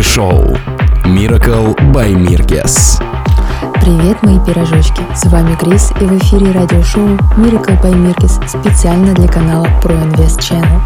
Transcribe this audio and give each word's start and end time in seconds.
авторское 0.00 0.02
шоу 0.02 0.56
Miracle 1.04 1.76
by 1.92 2.12
Mirkes. 2.14 3.02
Привет, 3.80 4.22
мои 4.22 4.38
пирожочки! 4.40 5.02
С 5.14 5.26
вами 5.26 5.54
Крис 5.54 5.92
и 6.00 6.04
в 6.04 6.18
эфире 6.18 6.52
радиошоу 6.52 7.16
Miracle 7.36 7.80
by 7.82 7.92
Mirkes 7.92 8.48
специально 8.48 9.14
для 9.14 9.28
канала 9.28 9.66
Pro 9.82 9.98
Invest 10.02 10.38
Channel. 10.38 10.80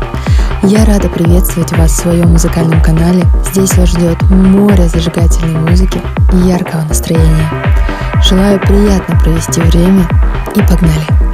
Я 0.65 0.85
рада 0.85 1.09
приветствовать 1.09 1.73
вас 1.73 1.93
в 1.93 1.97
своем 1.97 2.33
музыкальном 2.33 2.81
канале. 2.83 3.25
Здесь 3.51 3.75
вас 3.77 3.91
ждет 3.91 4.21
море 4.31 4.89
зажигательной 4.89 5.59
музыки 5.61 6.01
и 6.33 6.37
яркого 6.49 6.83
настроения. 6.83 7.51
Желаю 8.23 8.61
приятно 8.61 9.19
провести 9.21 9.61
время 9.61 10.07
и 10.55 10.61
погнали! 10.61 11.34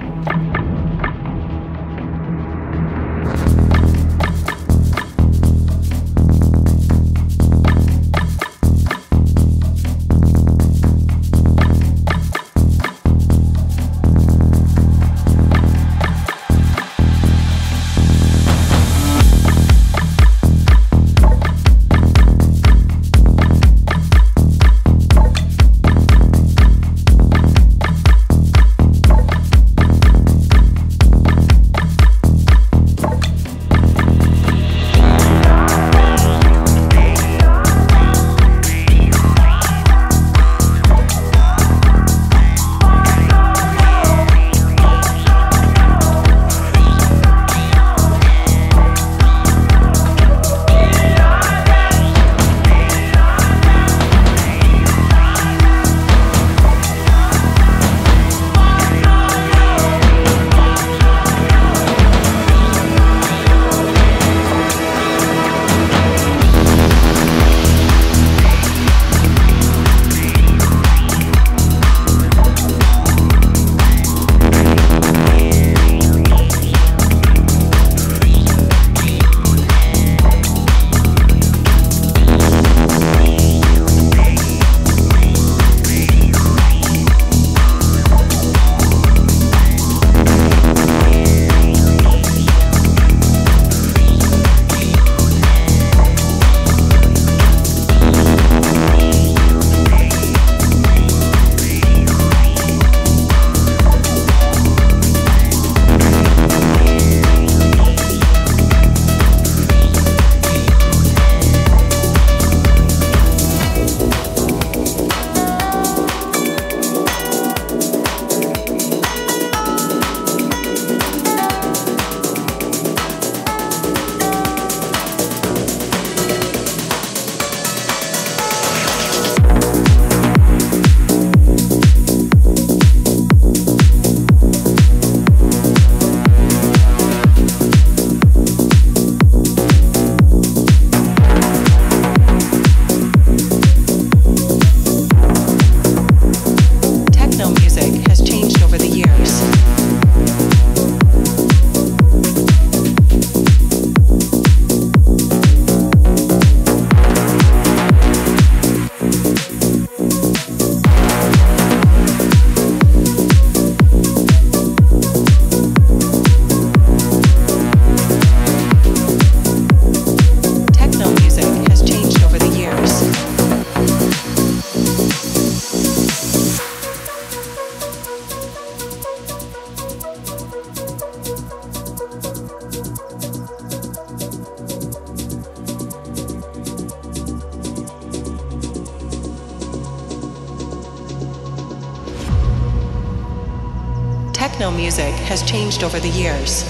Over 195.83 195.99
the 195.99 196.09
years. 196.09 196.63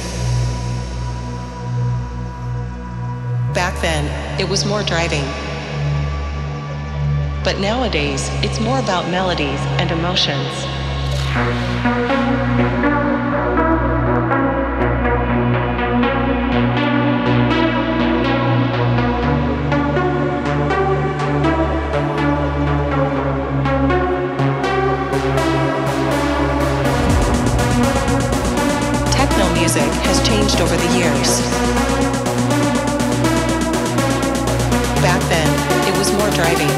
Back 3.53 3.79
then, 3.81 4.05
it 4.39 4.47
was 4.47 4.65
more 4.65 4.83
driving. 4.83 5.25
But 7.43 7.59
nowadays, 7.59 8.29
it's 8.43 8.59
more 8.59 8.79
about 8.79 9.09
melodies 9.09 9.59
and 9.79 9.91
emotions. 9.91 12.30
Over 30.61 30.77
the 30.77 30.95
years. 30.95 31.41
Back 35.01 35.19
then, 35.27 35.49
it 35.89 35.97
was 35.97 36.11
more 36.13 36.29
driving. 36.37 36.69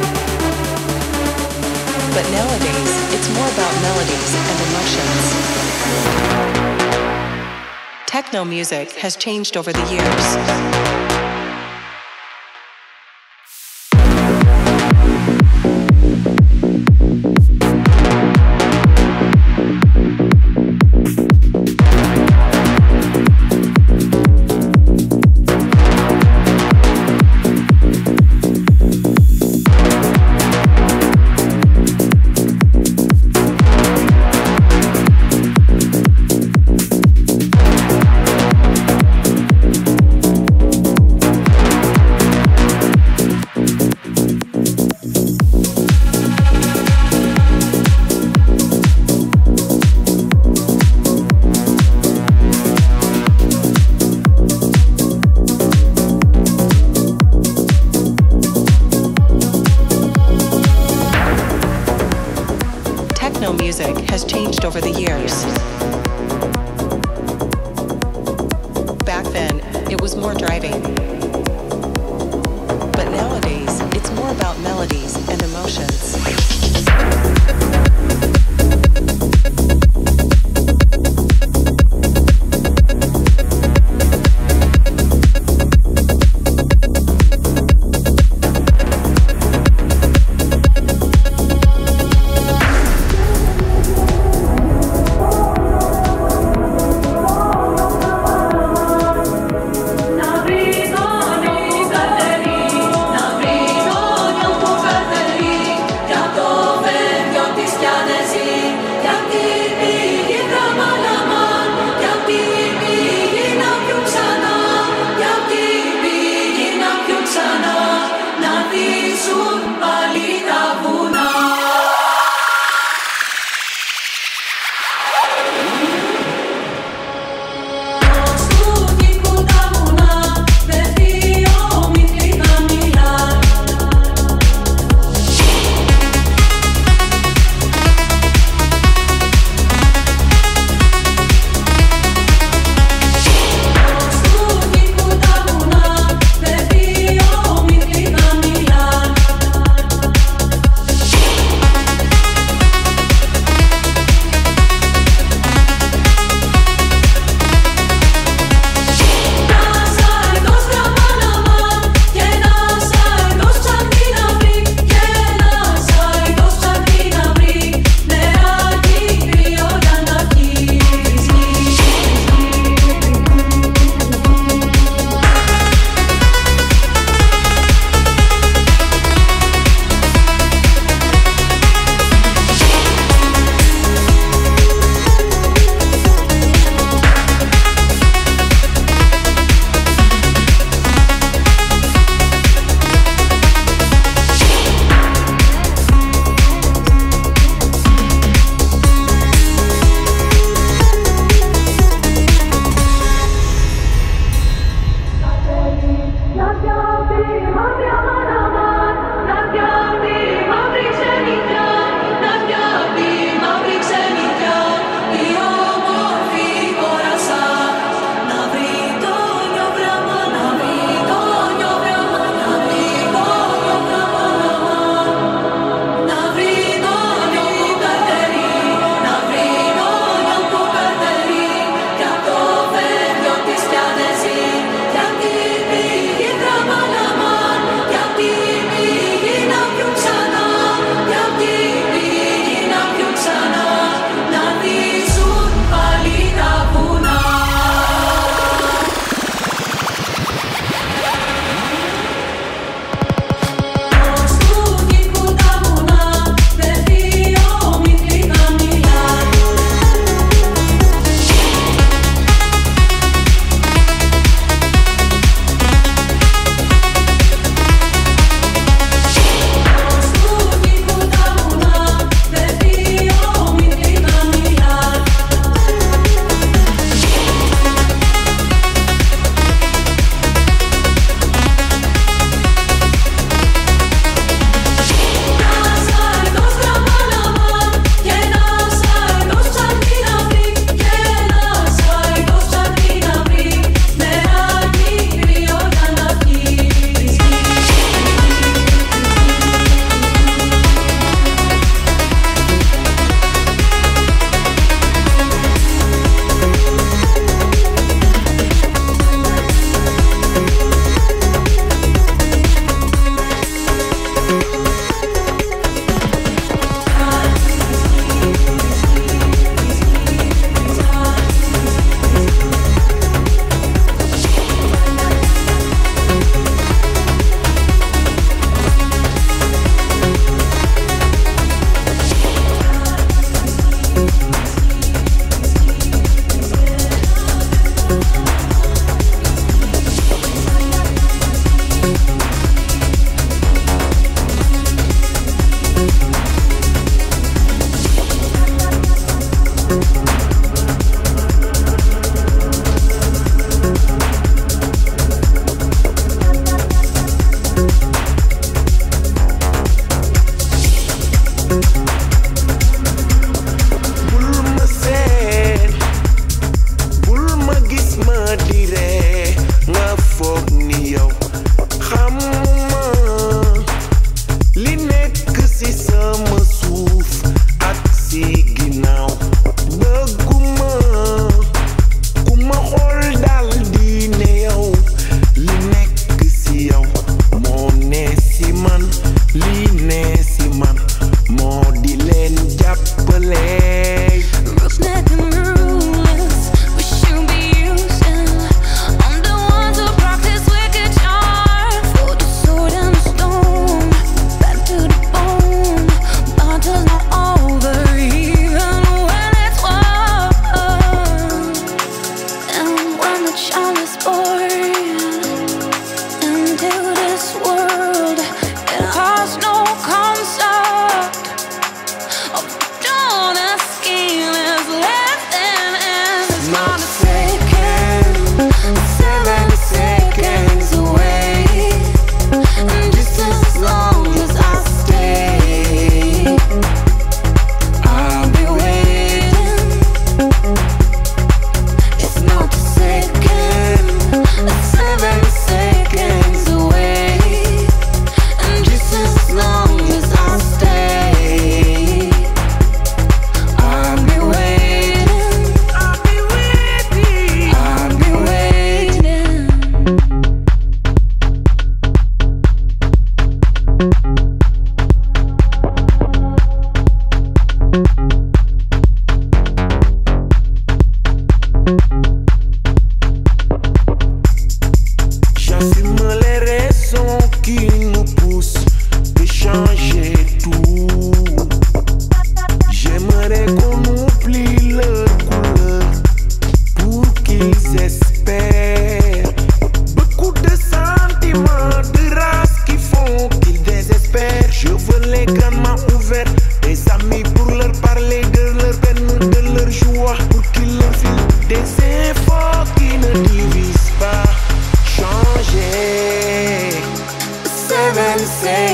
But 2.13 2.25
nowadays, 2.31 2.91
it's 3.13 3.29
more 3.35 3.49
about 3.51 3.73
melodies 3.81 4.35
and 4.49 4.59
emotions. 4.69 5.23
Techno 8.05 8.45
music 8.45 8.91
has 8.93 9.17
changed 9.17 9.57
over 9.57 9.73
the 9.73 9.85
years. 9.91 11.02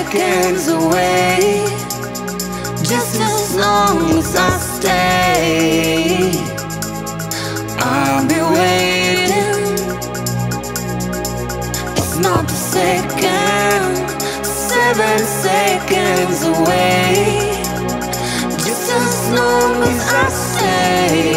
seconds 0.04 0.68
away. 0.70 1.66
Just 2.92 3.20
as 3.20 3.56
long 3.56 3.98
as 4.18 4.34
I 4.36 4.52
stay, 4.76 6.32
I'll 7.80 8.26
be 8.34 8.42
waiting. 8.58 9.60
It's 12.00 12.18
not 12.26 12.44
the 12.48 12.60
second, 12.78 13.90
seven 14.46 15.20
seconds 15.46 16.40
away. 16.54 17.14
Just 18.66 18.86
as 19.02 19.16
long 19.38 19.74
as 19.92 20.02
I 20.24 20.28
stay, 20.48 21.30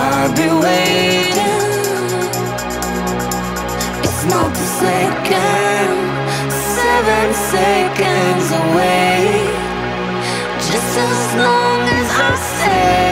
I'll 0.00 0.32
be 0.40 0.48
waiting. 0.64 1.62
It's 4.06 4.24
not 4.32 4.48
the 4.54 4.66
second 4.80 5.61
seconds 7.32 8.50
away. 8.50 9.46
Just 10.58 10.98
as 10.98 11.34
long 11.36 11.80
as 11.88 12.08
I 12.10 12.34
stay. 12.36 13.11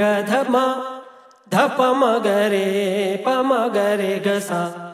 ग 0.00 0.02
धम 0.28 0.56
गरे 2.24 2.66
पमगरे 3.26 4.14
गसा। 4.26 4.89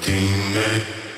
Dime 0.00 1.11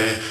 Yeah. 0.00 0.29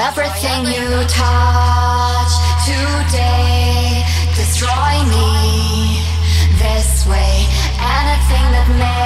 everything 0.00 0.64
you 0.64 0.88
touch 1.08 2.32
today. 2.64 4.02
Destroy 4.34 4.92
me 5.12 6.00
this 6.56 7.06
way. 7.06 7.44
Anything 7.76 8.46
that 8.54 8.66
makes 8.78 8.99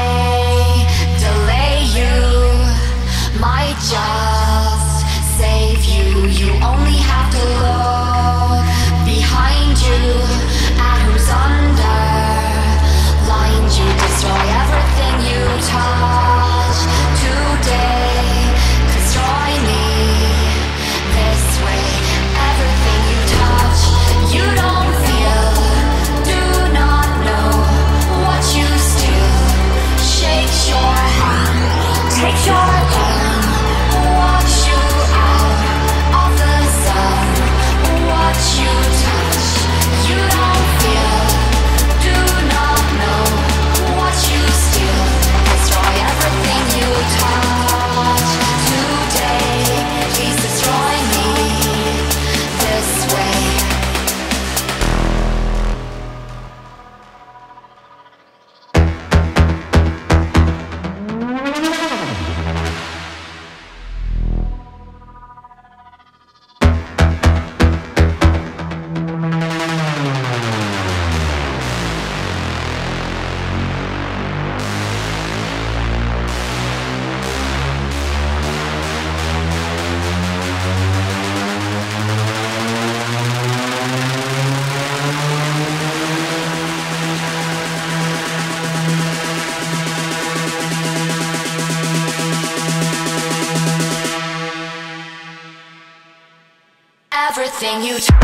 thing 97.60 97.82
you. 97.82 98.23